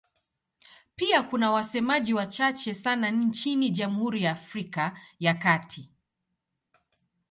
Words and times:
Pia 0.95 1.23
kuna 1.23 1.51
wasemaji 1.51 2.13
wachache 2.13 2.73
sana 2.73 3.11
nchini 3.11 3.69
Jamhuri 3.69 4.23
ya 4.23 4.31
Afrika 4.31 4.99
ya 5.19 5.33
Kati. 5.33 5.89